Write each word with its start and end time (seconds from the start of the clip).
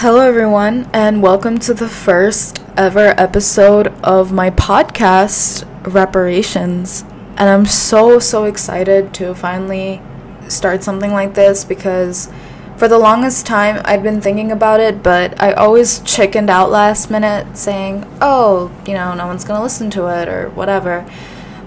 Hello, 0.00 0.26
everyone, 0.26 0.88
and 0.94 1.22
welcome 1.22 1.58
to 1.58 1.74
the 1.74 1.86
first 1.86 2.58
ever 2.74 3.08
episode 3.18 3.88
of 4.02 4.32
my 4.32 4.48
podcast, 4.48 5.68
Reparations. 5.86 7.02
And 7.36 7.50
I'm 7.50 7.66
so, 7.66 8.18
so 8.18 8.44
excited 8.44 9.12
to 9.12 9.34
finally 9.34 10.00
start 10.48 10.82
something 10.82 11.12
like 11.12 11.34
this 11.34 11.66
because 11.66 12.32
for 12.78 12.88
the 12.88 12.96
longest 12.96 13.44
time 13.44 13.82
I'd 13.84 14.02
been 14.02 14.22
thinking 14.22 14.50
about 14.50 14.80
it, 14.80 15.02
but 15.02 15.38
I 15.38 15.52
always 15.52 16.00
chickened 16.00 16.48
out 16.48 16.70
last 16.70 17.10
minute 17.10 17.58
saying, 17.58 18.10
oh, 18.22 18.72
you 18.86 18.94
know, 18.94 19.12
no 19.12 19.26
one's 19.26 19.44
gonna 19.44 19.62
listen 19.62 19.90
to 19.90 20.06
it 20.06 20.28
or 20.28 20.48
whatever. 20.48 21.04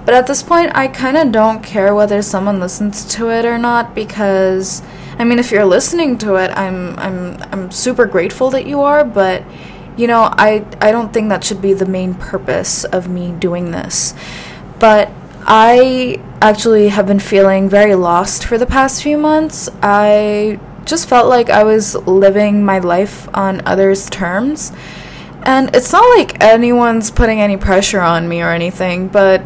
But 0.05 0.15
at 0.15 0.25
this 0.25 0.41
point, 0.41 0.71
I 0.73 0.87
kind 0.87 1.17
of 1.17 1.31
don't 1.31 1.61
care 1.61 1.93
whether 1.93 2.23
someone 2.23 2.59
listens 2.59 3.05
to 3.13 3.29
it 3.29 3.45
or 3.45 3.59
not 3.59 3.93
because 3.93 4.81
I 5.19 5.23
mean, 5.23 5.39
if 5.39 5.51
you're 5.51 5.65
listening 5.65 6.17
to 6.19 6.35
it, 6.35 6.51
I'm 6.51 6.97
I'm 6.97 7.41
I'm 7.51 7.71
super 7.71 8.05
grateful 8.05 8.49
that 8.51 8.65
you 8.65 8.81
are, 8.81 9.03
but 9.03 9.43
you 9.97 10.07
know, 10.07 10.21
I 10.23 10.65
I 10.81 10.91
don't 10.91 11.13
think 11.13 11.29
that 11.29 11.43
should 11.43 11.61
be 11.61 11.73
the 11.73 11.85
main 11.85 12.15
purpose 12.15 12.83
of 12.83 13.07
me 13.07 13.31
doing 13.31 13.71
this. 13.71 14.13
But 14.79 15.11
I 15.45 16.21
actually 16.41 16.89
have 16.89 17.05
been 17.05 17.19
feeling 17.19 17.69
very 17.69 17.95
lost 17.95 18.45
for 18.45 18.57
the 18.57 18.65
past 18.65 19.03
few 19.03 19.17
months. 19.17 19.69
I 19.81 20.59
just 20.85 21.07
felt 21.07 21.27
like 21.27 21.49
I 21.49 21.63
was 21.63 21.95
living 21.95 22.65
my 22.65 22.79
life 22.79 23.27
on 23.35 23.61
others' 23.65 24.09
terms. 24.09 24.71
And 25.43 25.75
it's 25.75 25.91
not 25.91 26.05
like 26.17 26.41
anyone's 26.41 27.11
putting 27.11 27.41
any 27.41 27.57
pressure 27.57 27.99
on 27.99 28.27
me 28.27 28.41
or 28.41 28.51
anything, 28.51 29.09
but 29.09 29.45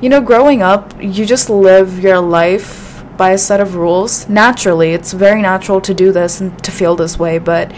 you 0.00 0.08
know, 0.08 0.20
growing 0.20 0.62
up, 0.62 0.94
you 1.00 1.26
just 1.26 1.50
live 1.50 2.00
your 2.00 2.20
life 2.20 2.87
by 3.18 3.32
a 3.32 3.38
set 3.38 3.60
of 3.60 3.74
rules. 3.74 4.26
Naturally, 4.30 4.92
it's 4.92 5.12
very 5.12 5.42
natural 5.42 5.82
to 5.82 5.92
do 5.92 6.10
this 6.12 6.40
and 6.40 6.56
to 6.64 6.70
feel 6.70 6.96
this 6.96 7.18
way, 7.18 7.38
but 7.38 7.74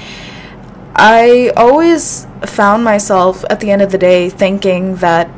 I 0.94 1.50
always 1.56 2.26
found 2.44 2.84
myself 2.84 3.44
at 3.50 3.58
the 3.58 3.70
end 3.72 3.82
of 3.82 3.90
the 3.90 3.98
day 3.98 4.30
thinking 4.30 4.96
that 4.96 5.28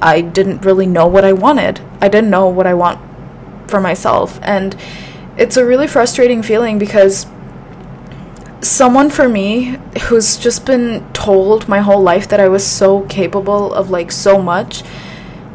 I 0.00 0.22
didn't 0.22 0.64
really 0.64 0.86
know 0.86 1.06
what 1.06 1.24
I 1.24 1.32
wanted. 1.32 1.80
I 2.00 2.08
didn't 2.08 2.30
know 2.30 2.48
what 2.48 2.66
I 2.66 2.74
want 2.74 3.00
for 3.68 3.80
myself. 3.80 4.38
And 4.42 4.76
it's 5.36 5.56
a 5.56 5.66
really 5.66 5.86
frustrating 5.86 6.42
feeling 6.42 6.78
because 6.78 7.26
someone 8.60 9.10
for 9.10 9.28
me 9.28 9.78
who's 10.02 10.36
just 10.36 10.64
been 10.64 11.10
told 11.12 11.68
my 11.68 11.80
whole 11.80 12.00
life 12.00 12.28
that 12.28 12.40
I 12.40 12.48
was 12.48 12.66
so 12.66 13.02
capable 13.02 13.72
of 13.72 13.90
like 13.90 14.12
so 14.12 14.40
much 14.40 14.82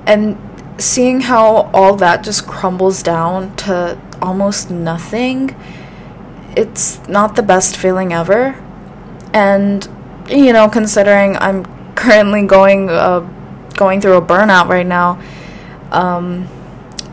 and 0.08 0.38
seeing 0.78 1.22
how 1.22 1.70
all 1.74 1.96
that 1.96 2.24
just 2.24 2.48
crumbles 2.48 3.02
down 3.02 3.56
to 3.58 4.00
almost 4.22 4.70
nothing, 4.70 5.56
it's 6.56 7.06
not 7.08 7.36
the 7.36 7.44
best 7.44 7.78
feeling 7.78 8.14
ever. 8.14 8.62
And 9.34 9.88
you 10.30 10.54
know, 10.54 10.68
considering 10.70 11.38
I'm 11.38 11.66
currently 11.96 12.44
going 12.44 12.90
uh, 12.90 13.20
going 13.76 14.02
through 14.02 14.18
a 14.18 14.22
burnout 14.22 14.68
right 14.68 14.86
now, 14.86 15.22
um, 15.92 16.48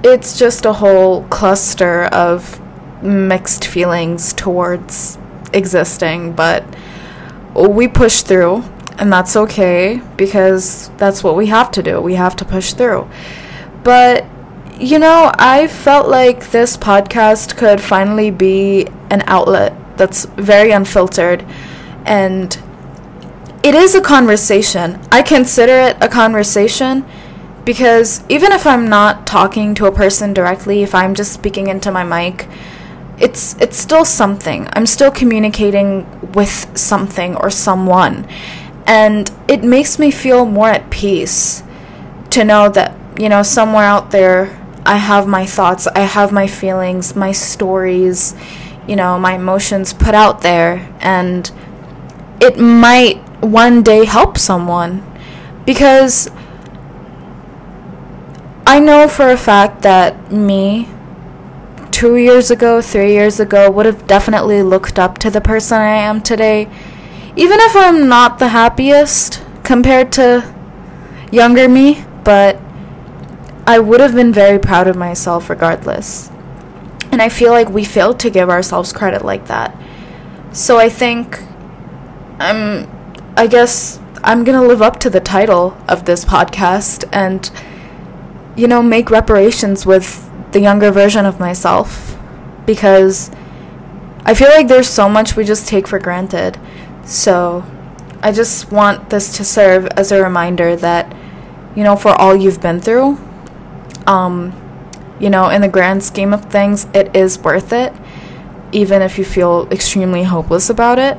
it's 0.03 0.39
just 0.39 0.65
a 0.65 0.73
whole 0.73 1.25
cluster 1.25 2.05
of 2.05 2.61
mixed 3.03 3.67
feelings 3.67 4.33
towards 4.33 5.19
existing. 5.53 6.33
But 6.33 6.65
we 7.55 7.89
push 7.89 8.23
through, 8.23 8.65
and 8.99 9.13
that's 9.13 9.37
okay 9.37 10.01
because 10.17 10.91
that's 10.97 11.23
what 11.23 11.37
we 11.37 11.47
have 11.47 11.71
to 11.73 11.83
do. 11.83 12.01
We 12.01 12.15
have 12.15 12.37
to 12.37 12.45
push 12.45 12.73
through. 12.73 13.09
But, 13.85 14.25
you 14.79 14.99
know, 14.99 15.33
I 15.39 15.67
felt 15.67 16.09
like 16.09 16.51
this 16.51 16.77
podcast 16.77 17.57
could 17.57 17.81
finally 17.81 18.31
be 18.31 18.87
an 19.11 19.23
outlet 19.27 19.75
that's 19.97 20.25
very 20.25 20.71
unfiltered 20.71 21.45
and 22.05 22.59
it 23.63 23.75
is 23.75 23.95
a 23.95 24.01
conversation. 24.01 25.01
I 25.13 25.23
consider 25.23 25.75
it 25.75 25.97
a 26.01 26.09
conversation 26.09 27.05
because 27.65 28.25
even 28.29 28.51
if 28.51 28.67
I'm 28.67 28.89
not 28.89 29.27
talking 29.27 29.75
to 29.77 29.87
a 29.87 29.93
person 29.93 30.33
directly, 30.33 30.83
if 30.83 30.95
I'm 30.95 31.15
just 31.15 31.33
speaking 31.33 31.69
into 31.69 31.93
my 31.93 32.03
mic, 32.03 32.49
it's 33.19 33.55
it's 33.61 33.77
still 33.77 34.05
something. 34.05 34.69
I'm 34.73 34.87
still 34.87 35.13
communicating 35.13 36.33
with 36.33 36.77
something 36.77 37.37
or 37.37 37.51
someone. 37.51 38.27
And 38.85 39.31
it 39.47 39.63
makes 39.63 39.97
me 39.97 40.11
feel 40.11 40.45
more 40.45 40.71
at 40.71 40.91
peace 40.91 41.63
to 42.31 42.45
know 42.45 42.69
that 42.71 42.97
you 43.19 43.29
know, 43.29 43.43
somewhere 43.43 43.85
out 43.85 44.11
there, 44.11 44.59
I 44.85 44.97
have 44.97 45.27
my 45.27 45.47
thoughts, 45.47 45.87
I 45.87 46.01
have 46.01 46.33
my 46.33 46.47
feelings, 46.47 47.15
my 47.15 47.33
stories, 47.33 48.35
you 48.87 48.97
know, 48.97 49.19
my 49.19 49.35
emotions 49.35 49.93
put 49.93 50.15
out 50.15 50.41
there, 50.41 50.93
and 51.01 51.51
it 52.41 52.59
might 52.59 53.19
one 53.43 53.83
day 53.83 54.05
help 54.05 54.39
someone 54.39 55.05
because 55.65 56.29
I 58.67 58.79
know 58.79 59.09
for 59.09 59.31
a 59.31 59.37
fact 59.37 59.83
that 59.83 60.33
me, 60.33 60.89
two 61.91 62.17
years 62.17 62.51
ago, 62.51 62.81
three 62.81 63.13
years 63.13 63.39
ago, 63.39 63.71
would 63.71 63.87
have 63.87 64.07
definitely 64.07 64.63
looked 64.63 64.99
up 64.99 65.19
to 65.19 65.31
the 65.31 65.41
person 65.41 65.79
I 65.79 65.97
am 65.97 66.21
today. 66.21 66.69
Even 67.37 67.59
if 67.61 67.77
I'm 67.77 68.09
not 68.09 68.39
the 68.39 68.49
happiest 68.49 69.43
compared 69.63 70.13
to 70.13 70.55
younger 71.31 71.69
me, 71.69 72.05
but 72.25 72.59
I 73.67 73.79
would 73.79 74.01
have 74.01 74.15
been 74.15 74.33
very 74.33 74.59
proud 74.59 74.89
of 74.89 74.97
myself 74.97 75.49
regardless. 75.49 76.31
And 77.13 77.23
I 77.23 77.29
feel 77.29 77.53
like 77.53 77.69
we 77.69 77.85
failed 77.85 78.19
to 78.21 78.31
give 78.31 78.51
ourselves 78.51 78.93
credit 78.93 79.25
like 79.25 79.47
that. 79.47 79.77
So 80.53 80.79
I 80.79 80.89
think 80.89 81.43
I'm 82.39 82.91
I 83.37 83.47
guess 83.47 84.01
I'm 84.25 84.45
going 84.45 84.61
to 84.61 84.67
live 84.67 84.83
up 84.83 85.01
to 85.01 85.11
the 85.11 85.21
title 85.21 85.77
of 85.89 86.05
this 86.05 86.25
podcast 86.25 87.09
and 87.13 87.51
you 88.57 88.67
know 88.67 88.83
make 88.83 89.11
reparations 89.11 89.87
with 89.87 90.29
the 90.53 90.61
younger 90.61 90.91
version 90.91 91.25
of 91.25 91.41
myself 91.41 92.19
because 92.67 93.31
I 94.25 94.35
feel 94.35 94.49
like 94.49 94.69
there's 94.69 94.89
so 94.89 95.09
much 95.09 95.37
we 95.37 95.45
just 95.45 95.67
take 95.67 95.89
for 95.89 95.99
granted. 95.99 96.59
So 97.05 97.65
I 98.23 98.33
just 98.33 98.71
want 98.71 99.11
this 99.11 99.37
to 99.37 99.45
serve 99.45 99.87
as 99.97 100.13
a 100.13 100.23
reminder 100.23 100.77
that 100.77 101.15
you 101.77 101.85
know 101.85 101.97
for 101.97 102.11
all 102.11 102.35
you've 102.35 102.61
been 102.61 102.81
through 102.81 103.19
um, 104.07 104.53
you 105.21 105.31
know, 105.31 105.49
in 105.49 105.61
the 105.61 105.69
grand 105.69 106.03
scheme 106.03 106.33
of 106.33 106.47
things, 106.47 106.87
it 106.95 107.15
is 107.15 107.39
worth 107.39 107.73
it, 107.73 107.93
even 108.73 109.03
if 109.03 109.19
you 109.19 109.25
feel 109.25 109.69
extremely 109.71 110.25
hopeless 110.25 110.69
about 110.69 110.99
it. 110.99 111.19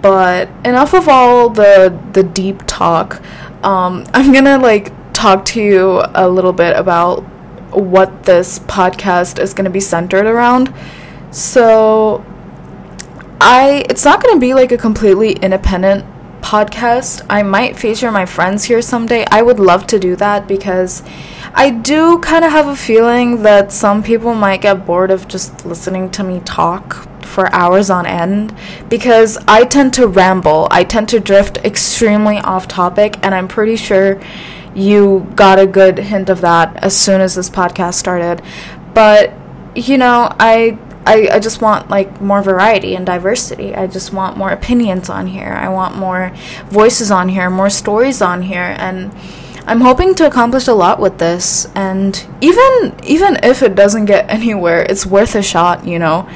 But 0.00 0.48
enough 0.64 0.94
of 0.94 1.08
all 1.08 1.48
the 1.50 1.98
the 2.12 2.22
deep 2.22 2.62
talk. 2.66 3.22
Um, 3.62 4.06
I'm 4.14 4.32
gonna 4.32 4.58
like 4.58 4.92
talk 5.12 5.44
to 5.46 5.62
you 5.62 6.02
a 6.14 6.28
little 6.28 6.52
bit 6.52 6.76
about 6.76 7.20
what 7.72 8.24
this 8.24 8.58
podcast 8.60 9.38
is 9.38 9.54
gonna 9.54 9.70
be 9.70 9.80
centered 9.80 10.26
around. 10.26 10.72
So, 11.30 12.24
I 13.40 13.84
it's 13.90 14.04
not 14.04 14.22
gonna 14.22 14.40
be 14.40 14.54
like 14.54 14.72
a 14.72 14.78
completely 14.78 15.32
independent 15.32 16.06
podcast. 16.40 17.24
I 17.28 17.42
might 17.42 17.76
feature 17.78 18.10
my 18.10 18.26
friends 18.26 18.64
here 18.64 18.82
someday. 18.82 19.24
I 19.30 19.42
would 19.42 19.58
love 19.58 19.86
to 19.88 19.98
do 19.98 20.14
that 20.16 20.46
because 20.46 21.02
I 21.56 21.70
do 21.70 22.18
kind 22.18 22.44
of 22.44 22.50
have 22.50 22.66
a 22.66 22.74
feeling 22.74 23.42
that 23.42 23.70
some 23.70 24.02
people 24.02 24.34
might 24.34 24.60
get 24.60 24.84
bored 24.84 25.12
of 25.12 25.28
just 25.28 25.64
listening 25.64 26.10
to 26.10 26.24
me 26.24 26.40
talk 26.40 27.08
for 27.24 27.52
hours 27.54 27.90
on 27.90 28.06
end 28.06 28.52
because 28.88 29.38
I 29.46 29.64
tend 29.64 29.94
to 29.94 30.08
ramble. 30.08 30.66
I 30.72 30.82
tend 30.82 31.08
to 31.10 31.20
drift 31.20 31.58
extremely 31.58 32.38
off 32.38 32.66
topic, 32.66 33.18
and 33.22 33.36
I'm 33.36 33.46
pretty 33.46 33.76
sure 33.76 34.20
you 34.74 35.30
got 35.36 35.60
a 35.60 35.66
good 35.66 35.98
hint 35.98 36.28
of 36.28 36.40
that 36.40 36.76
as 36.82 36.96
soon 36.96 37.20
as 37.20 37.36
this 37.36 37.50
podcast 37.50 37.94
started. 37.94 38.42
But, 38.92 39.32
you 39.76 39.96
know, 39.96 40.34
I 40.40 40.76
I, 41.06 41.28
I 41.34 41.38
just 41.38 41.60
want 41.60 41.88
like 41.88 42.20
more 42.20 42.42
variety 42.42 42.96
and 42.96 43.06
diversity. 43.06 43.76
I 43.76 43.86
just 43.86 44.12
want 44.12 44.36
more 44.36 44.50
opinions 44.50 45.08
on 45.08 45.28
here. 45.28 45.52
I 45.52 45.68
want 45.68 45.96
more 45.96 46.32
voices 46.66 47.10
on 47.10 47.28
here, 47.28 47.48
more 47.48 47.70
stories 47.70 48.22
on 48.22 48.42
here 48.42 48.74
and 48.78 49.14
I'm 49.66 49.80
hoping 49.80 50.14
to 50.16 50.26
accomplish 50.26 50.68
a 50.68 50.74
lot 50.74 51.00
with 51.00 51.18
this 51.18 51.66
and 51.74 52.26
even 52.40 52.94
even 53.02 53.38
if 53.42 53.62
it 53.62 53.74
doesn't 53.74 54.04
get 54.04 54.28
anywhere, 54.38 54.82
it's 54.82 55.06
worth 55.06 55.34
a 55.34 55.42
shot, 55.42 55.86
you 55.86 55.98
know. 55.98 56.28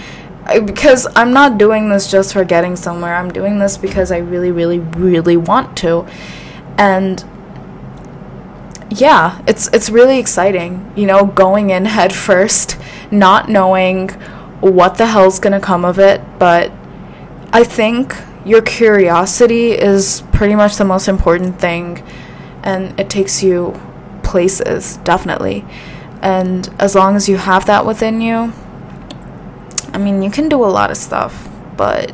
because 0.64 1.06
I'm 1.14 1.32
not 1.32 1.58
doing 1.58 1.90
this 1.90 2.10
just 2.10 2.32
for 2.32 2.44
getting 2.44 2.74
somewhere. 2.74 3.14
I'm 3.14 3.30
doing 3.30 3.58
this 3.58 3.76
because 3.76 4.10
I 4.10 4.18
really 4.18 4.50
really 4.50 4.78
really 4.78 5.36
want 5.36 5.76
to. 5.78 6.06
And 6.78 7.24
yeah, 8.90 9.42
it's 9.46 9.68
it's 9.74 9.90
really 9.90 10.18
exciting, 10.18 10.90
you 10.96 11.06
know, 11.06 11.26
going 11.26 11.70
in 11.70 11.84
head 11.96 12.14
first, 12.14 12.78
not 13.10 13.48
knowing 13.48 14.08
what 14.60 14.96
the 14.96 15.06
hell's 15.06 15.38
gonna 15.38 15.60
come 15.60 15.84
of 15.84 15.98
it, 15.98 16.20
but 16.38 16.72
I 17.52 17.64
think 17.64 18.14
your 18.44 18.62
curiosity 18.62 19.72
is 19.72 20.22
pretty 20.32 20.54
much 20.54 20.76
the 20.76 20.84
most 20.84 21.08
important 21.08 21.60
thing, 21.60 22.02
and 22.62 22.98
it 22.98 23.08
takes 23.10 23.42
you 23.42 23.80
places, 24.22 24.98
definitely. 24.98 25.64
And 26.22 26.68
as 26.78 26.94
long 26.94 27.16
as 27.16 27.28
you 27.28 27.36
have 27.36 27.66
that 27.66 27.86
within 27.86 28.20
you, 28.20 28.52
I 29.92 29.98
mean, 29.98 30.22
you 30.22 30.30
can 30.30 30.48
do 30.48 30.64
a 30.64 30.66
lot 30.66 30.90
of 30.90 30.96
stuff, 30.96 31.48
but 31.76 32.12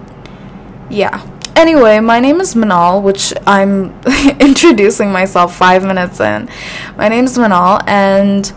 yeah. 0.90 1.26
Anyway, 1.56 2.00
my 2.00 2.20
name 2.20 2.40
is 2.40 2.54
Manal, 2.54 3.02
which 3.02 3.32
I'm 3.46 3.98
introducing 4.40 5.12
myself 5.12 5.56
five 5.56 5.84
minutes 5.84 6.20
in. 6.20 6.48
My 6.96 7.08
name 7.08 7.24
is 7.24 7.38
Manal, 7.38 7.82
and 7.86 8.52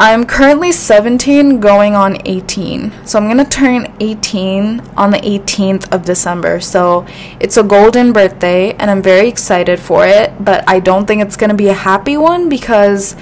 I'm 0.00 0.24
currently 0.24 0.72
17 0.72 1.60
going 1.60 1.94
on 1.94 2.26
18. 2.26 3.06
So 3.06 3.18
I'm 3.18 3.26
going 3.26 3.36
to 3.36 3.44
turn 3.44 3.94
18 4.00 4.80
on 4.96 5.10
the 5.10 5.18
18th 5.18 5.92
of 5.92 6.06
December. 6.06 6.58
So 6.60 7.06
it's 7.38 7.58
a 7.58 7.62
golden 7.62 8.14
birthday, 8.14 8.72
and 8.72 8.90
I'm 8.90 9.02
very 9.02 9.28
excited 9.28 9.78
for 9.78 10.06
it, 10.06 10.42
but 10.42 10.64
I 10.66 10.80
don't 10.80 11.04
think 11.04 11.20
it's 11.20 11.36
going 11.36 11.50
to 11.50 11.56
be 11.56 11.68
a 11.68 11.74
happy 11.74 12.16
one 12.16 12.48
because 12.48 13.14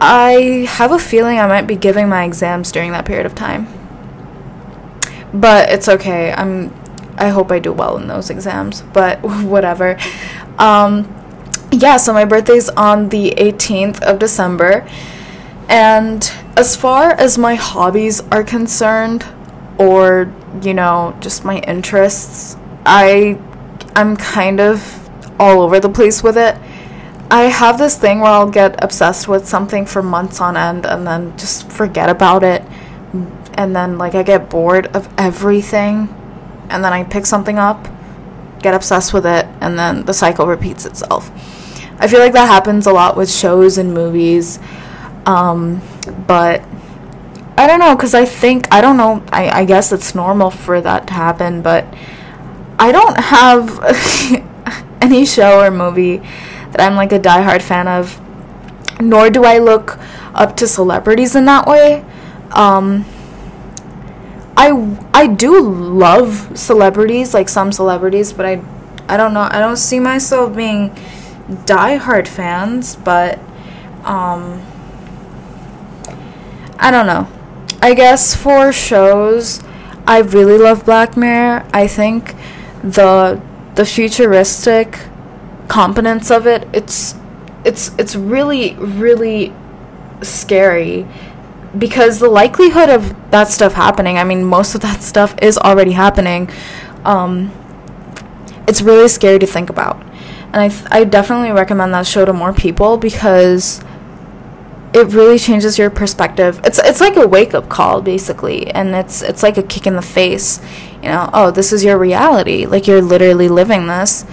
I 0.00 0.64
have 0.68 0.92
a 0.92 0.98
feeling 1.00 1.40
I 1.40 1.48
might 1.48 1.66
be 1.66 1.74
giving 1.74 2.08
my 2.08 2.22
exams 2.22 2.70
during 2.70 2.92
that 2.92 3.04
period 3.04 3.26
of 3.26 3.34
time. 3.34 3.66
But 5.34 5.70
it's 5.70 5.88
okay. 5.88 6.30
I'm 6.30 6.72
I 7.18 7.30
hope 7.30 7.50
I 7.50 7.58
do 7.58 7.72
well 7.72 7.96
in 7.96 8.06
those 8.06 8.30
exams, 8.30 8.82
but 8.82 9.20
whatever. 9.22 9.98
Um, 10.56 11.12
yeah, 11.72 11.96
so 11.96 12.12
my 12.12 12.24
birthday's 12.24 12.68
on 12.68 13.08
the 13.08 13.32
18th 13.32 14.00
of 14.02 14.20
December. 14.20 14.86
And 15.70 16.30
as 16.56 16.76
far 16.76 17.12
as 17.12 17.38
my 17.38 17.54
hobbies 17.54 18.20
are 18.32 18.42
concerned, 18.42 19.24
or, 19.78 20.30
you 20.60 20.74
know, 20.74 21.16
just 21.20 21.44
my 21.44 21.60
interests, 21.60 22.56
I 22.84 23.38
I'm 23.94 24.16
kind 24.16 24.60
of 24.60 25.08
all 25.40 25.62
over 25.62 25.80
the 25.80 25.88
place 25.88 26.22
with 26.22 26.36
it. 26.36 26.56
I 27.30 27.42
have 27.42 27.78
this 27.78 27.96
thing 27.96 28.20
where 28.20 28.30
I'll 28.30 28.50
get 28.50 28.82
obsessed 28.82 29.28
with 29.28 29.46
something 29.46 29.86
for 29.86 30.02
months 30.02 30.40
on 30.40 30.56
end 30.56 30.84
and 30.84 31.06
then 31.06 31.36
just 31.38 31.70
forget 31.70 32.10
about 32.10 32.42
it. 32.42 32.62
And 33.54 33.74
then, 33.74 33.98
like, 33.98 34.14
I 34.14 34.22
get 34.22 34.50
bored 34.50 34.88
of 34.88 35.08
everything. 35.16 36.08
And 36.68 36.84
then 36.84 36.92
I 36.92 37.04
pick 37.04 37.26
something 37.26 37.58
up, 37.58 37.88
get 38.60 38.74
obsessed 38.74 39.12
with 39.12 39.26
it, 39.26 39.46
and 39.60 39.78
then 39.78 40.04
the 40.04 40.14
cycle 40.14 40.46
repeats 40.46 40.84
itself. 40.86 41.30
I 41.98 42.08
feel 42.08 42.20
like 42.20 42.32
that 42.32 42.46
happens 42.46 42.86
a 42.86 42.92
lot 42.92 43.16
with 43.16 43.30
shows 43.30 43.78
and 43.78 43.92
movies. 43.92 44.58
Um, 45.26 45.82
but 46.26 46.62
I 47.56 47.66
don't 47.66 47.78
know, 47.78 47.94
because 47.94 48.14
I 48.14 48.24
think, 48.24 48.66
I 48.72 48.80
don't 48.80 48.96
know, 48.96 49.22
I, 49.32 49.60
I 49.60 49.64
guess 49.64 49.92
it's 49.92 50.14
normal 50.14 50.50
for 50.50 50.80
that 50.80 51.06
to 51.08 51.12
happen, 51.12 51.62
but 51.62 51.86
I 52.78 52.92
don't 52.92 53.18
have 53.18 53.78
any 55.02 55.26
show 55.26 55.60
or 55.60 55.70
movie 55.70 56.18
that 56.72 56.80
I'm 56.80 56.96
like 56.96 57.12
a 57.12 57.18
diehard 57.18 57.62
fan 57.62 57.86
of, 57.86 58.20
nor 59.00 59.30
do 59.30 59.44
I 59.44 59.58
look 59.58 59.98
up 60.34 60.56
to 60.56 60.66
celebrities 60.66 61.34
in 61.34 61.44
that 61.46 61.66
way. 61.66 62.04
Um, 62.52 63.04
I 64.56 64.98
I 65.14 65.26
do 65.26 65.60
love 65.60 66.58
celebrities, 66.58 67.34
like 67.34 67.48
some 67.48 67.72
celebrities, 67.72 68.32
but 68.32 68.46
I 68.46 68.62
I 69.08 69.16
don't 69.16 69.34
know. 69.34 69.48
I 69.50 69.58
don't 69.58 69.76
see 69.76 70.00
myself 70.00 70.54
being 70.54 70.90
diehard 71.66 72.28
fans, 72.28 72.96
but 72.96 73.38
um, 74.04 74.62
I 76.80 76.90
don't 76.90 77.06
know. 77.06 77.28
I 77.82 77.94
guess 77.94 78.34
for 78.34 78.72
shows, 78.72 79.62
I 80.06 80.18
really 80.18 80.58
love 80.58 80.84
Black 80.84 81.16
Mirror. 81.16 81.66
I 81.72 81.86
think 81.86 82.34
the 82.82 83.40
the 83.74 83.84
futuristic 83.84 84.98
components 85.68 86.30
of 86.30 86.46
it 86.46 86.66
it's 86.72 87.14
it's 87.64 87.92
it's 87.98 88.16
really 88.16 88.74
really 88.76 89.52
scary 90.22 91.06
because 91.78 92.18
the 92.18 92.28
likelihood 92.28 92.88
of 92.88 93.14
that 93.30 93.46
stuff 93.46 93.74
happening 93.74 94.18
i 94.18 94.24
mean 94.24 94.44
most 94.44 94.74
of 94.74 94.80
that 94.80 95.02
stuff 95.12 95.34
is 95.40 95.56
already 95.58 95.92
happening 95.92 96.50
um, 97.04 97.50
it's 98.66 98.82
really 98.82 99.08
scary 99.08 99.38
to 99.38 99.46
think 99.46 99.70
about 99.70 99.96
and 100.52 100.56
I, 100.56 100.68
th- 100.68 100.84
I 100.90 101.04
definitely 101.04 101.52
recommend 101.52 101.94
that 101.94 102.06
show 102.06 102.24
to 102.24 102.32
more 102.32 102.52
people 102.52 102.96
because 102.96 103.80
it 104.92 105.06
really 105.12 105.38
changes 105.38 105.78
your 105.78 105.90
perspective 105.90 106.60
it's 106.64 106.78
it's 106.80 107.00
like 107.00 107.16
a 107.16 107.26
wake-up 107.26 107.68
call 107.68 108.02
basically 108.02 108.66
and 108.68 108.94
it's 108.94 109.22
it's 109.22 109.42
like 109.42 109.56
a 109.56 109.62
kick 109.62 109.86
in 109.86 109.94
the 109.94 110.02
face 110.02 110.60
you 111.02 111.08
know 111.08 111.30
oh 111.32 111.50
this 111.50 111.72
is 111.72 111.84
your 111.84 111.96
reality 111.96 112.66
like 112.66 112.86
you're 112.86 113.02
literally 113.02 113.48
living 113.48 113.86
this 113.86 114.24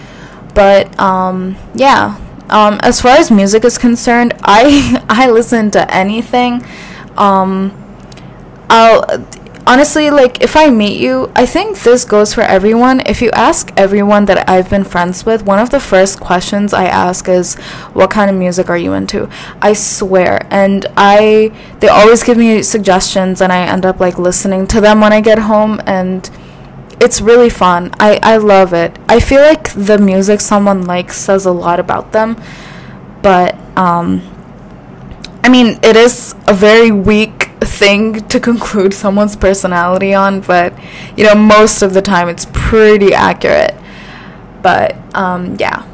but 0.57 1.00
um, 1.00 1.56
yeah, 1.75 2.18
um, 2.50 2.80
as 2.81 3.00
far 3.00 3.12
as 3.15 3.30
music 3.30 3.63
is 3.63 3.77
concerned, 3.77 4.33
I 4.42 5.06
I 5.07 5.30
listen 5.30 5.69
to 5.77 5.94
anything. 5.94 6.65
Um, 7.15 7.71
I'll 8.68 9.06
honestly 9.67 10.09
like 10.09 10.41
if 10.41 10.55
I 10.55 10.69
meet 10.69 10.99
you, 10.99 11.31
I 11.35 11.45
think 11.45 11.79
this 11.79 12.05
goes 12.05 12.33
for 12.33 12.41
everyone. 12.41 13.01
If 13.05 13.21
you 13.21 13.29
ask 13.31 13.71
everyone 13.77 14.25
that 14.25 14.49
I've 14.49 14.69
been 14.69 14.85
friends 14.85 15.25
with, 15.25 15.45
one 15.45 15.59
of 15.59 15.69
the 15.69 15.79
first 15.79 16.19
questions 16.19 16.73
I 16.73 16.85
ask 16.85 17.27
is, 17.27 17.55
"What 17.93 18.09
kind 18.09 18.31
of 18.31 18.35
music 18.35 18.69
are 18.69 18.77
you 18.77 18.93
into?" 18.93 19.29
I 19.61 19.73
swear, 19.73 20.47
and 20.49 20.87
I 20.95 21.51
they 21.81 21.89
always 21.89 22.23
give 22.23 22.37
me 22.37 22.63
suggestions, 22.63 23.41
and 23.41 23.51
I 23.51 23.59
end 23.67 23.85
up 23.85 23.99
like 23.99 24.17
listening 24.17 24.65
to 24.67 24.81
them 24.81 25.01
when 25.01 25.13
I 25.13 25.21
get 25.21 25.39
home 25.39 25.81
and 25.85 26.29
it's 26.99 27.21
really 27.21 27.49
fun. 27.49 27.91
I, 27.99 28.19
I 28.23 28.37
love 28.37 28.73
it. 28.73 28.97
I 29.07 29.19
feel 29.19 29.41
like 29.41 29.71
the 29.73 29.99
music 29.99 30.41
someone 30.41 30.85
likes 30.85 31.15
says 31.17 31.45
a 31.45 31.51
lot 31.51 31.79
about 31.79 32.11
them, 32.11 32.41
but 33.21 33.55
um, 33.77 34.21
I 35.43 35.49
mean, 35.49 35.79
it 35.83 35.95
is 35.95 36.33
a 36.47 36.53
very 36.53 36.91
weak 36.91 37.46
thing 37.62 38.27
to 38.27 38.39
conclude 38.39 38.94
someone's 38.94 39.36
personality 39.36 40.13
on, 40.13 40.42
but 40.42 40.74
you 41.15 41.24
know, 41.24 41.36
most 41.36 41.81
of 41.81 41.94
the 41.94 42.01
time 42.01 42.30
it's 42.30 42.48
pretty 42.54 43.13
accurate. 43.13 43.75
But 44.62 44.95
um, 45.15 45.56
yeah. 45.59 45.86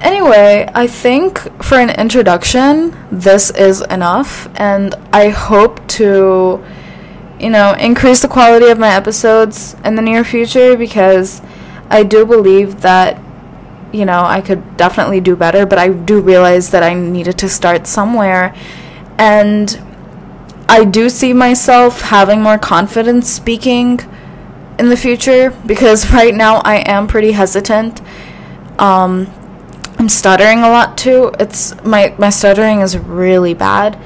Anyway, 0.00 0.68
I 0.74 0.88
think 0.88 1.38
for 1.62 1.76
an 1.76 1.90
introduction, 1.90 2.96
this 3.10 3.50
is 3.50 3.82
enough, 3.82 4.48
and 4.56 4.94
I 5.12 5.28
hope 5.28 5.86
to 5.88 6.64
you 7.42 7.50
know, 7.50 7.74
increase 7.74 8.22
the 8.22 8.28
quality 8.28 8.68
of 8.68 8.78
my 8.78 8.94
episodes 8.94 9.74
in 9.84 9.96
the 9.96 10.02
near 10.02 10.22
future 10.22 10.76
because 10.76 11.42
I 11.90 12.04
do 12.04 12.24
believe 12.24 12.82
that, 12.82 13.20
you 13.92 14.04
know, 14.04 14.22
I 14.22 14.40
could 14.40 14.76
definitely 14.76 15.20
do 15.20 15.34
better, 15.34 15.66
but 15.66 15.76
I 15.76 15.88
do 15.88 16.20
realize 16.20 16.70
that 16.70 16.84
I 16.84 16.94
needed 16.94 17.36
to 17.38 17.48
start 17.48 17.88
somewhere. 17.88 18.54
And 19.18 19.68
I 20.72 20.84
do 20.84 21.10
see 21.10 21.32
myself 21.32 22.00
having 22.00 22.40
more 22.42 22.58
confidence 22.58 23.30
speaking 23.30 24.00
in 24.78 24.88
the 24.88 24.96
future 24.96 25.50
because 25.66 26.10
right 26.18 26.34
now 26.34 26.56
I 26.64 26.76
am 26.76 27.06
pretty 27.06 27.32
hesitant. 27.32 28.00
Um, 28.78 29.30
I'm 29.98 30.08
stuttering 30.08 30.60
a 30.60 30.70
lot 30.70 30.96
too. 30.96 31.30
It's 31.38 31.74
my 31.84 32.14
my 32.18 32.30
stuttering 32.30 32.80
is 32.80 32.96
really 32.96 33.54
bad 33.54 33.98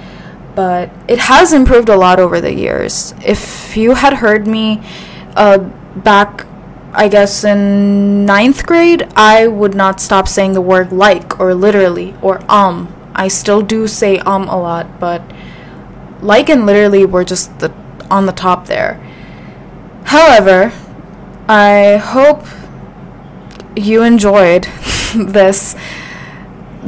but 0.57 0.91
it 1.07 1.19
has 1.19 1.53
improved 1.53 1.89
a 1.91 1.97
lot 1.97 2.19
over 2.19 2.41
the 2.41 2.53
years. 2.53 3.15
If 3.25 3.77
you 3.77 3.95
had 3.95 4.15
heard 4.15 4.47
me 4.47 4.83
uh, 5.37 5.59
back, 5.59 6.47
I 6.93 7.09
guess, 7.09 7.45
in 7.45 8.25
ninth 8.25 8.67
grade, 8.67 9.07
I 9.15 9.47
would 9.47 9.75
not 9.75 10.01
stop 10.01 10.27
saying 10.27 10.55
the 10.55 10.63
word 10.63 10.91
like 10.93 11.39
or 11.39 11.55
literally 11.55 12.17
or 12.23 12.41
um. 12.51 12.93
I 13.19 13.29
still 13.29 13.63
do 13.63 13.87
say 13.87 14.19
um 14.19 14.49
a 14.49 14.59
lot, 14.59 14.99
but 15.01 15.23
like 16.21 16.49
and 16.49 16.67
literally 16.67 17.05
were 17.05 17.25
just 17.25 17.59
the, 17.59 17.73
on 18.11 18.27
the 18.27 18.33
top 18.33 18.67
there. 18.67 18.95
However, 20.05 20.73
I 21.49 21.97
hope 21.97 22.45
you 23.77 24.03
enjoyed 24.03 24.65
this 25.15 25.77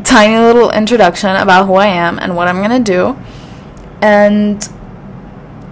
tiny 0.04 0.38
little 0.38 0.70
introduction 0.70 1.34
about 1.36 1.66
who 1.66 1.74
I 1.74 1.86
am 1.86 2.18
and 2.18 2.36
what 2.36 2.48
I'm 2.48 2.62
to 2.70 2.78
do 2.78 3.16
and 4.00 4.68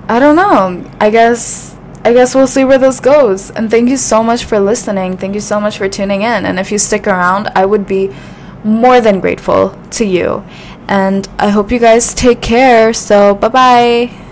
I 0.09 0.19
don't 0.19 0.37
know. 0.37 0.91
I 1.01 1.11
guess 1.11 1.77
I 2.05 2.13
guess 2.13 2.35
we'll 2.35 2.47
see 2.47 2.65
where 2.65 2.79
this 2.79 3.01
goes. 3.01 3.51
And 3.51 3.71
thank 3.71 3.89
you 3.89 3.97
so 3.97 4.23
much 4.23 4.45
for 4.45 4.61
listening. 4.61 5.17
Thank 5.17 5.35
you 5.35 5.41
so 5.41 5.61
much 5.61 5.79
for 5.79 5.89
tuning 5.89 6.23
in. 6.23 6.47
And 6.47 6.61
if 6.61 6.71
you 6.71 6.79
stick 6.79 7.09
around, 7.09 7.49
I 7.57 7.67
would 7.67 7.87
be 7.87 8.15
more 8.63 9.01
than 9.01 9.19
grateful 9.19 9.77
to 9.91 10.05
you. 10.05 10.45
And 10.89 11.29
I 11.39 11.49
hope 11.49 11.71
you 11.71 11.79
guys 11.79 12.15
take 12.15 12.41
care. 12.41 12.93
So, 12.93 13.35
bye-bye. 13.35 14.26